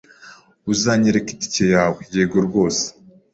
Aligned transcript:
"Uzanyereka 0.71 1.29
itike 1.35 1.65
yawe?" 1.75 1.99
"Yego 2.15 2.37
rwose." 2.47 2.83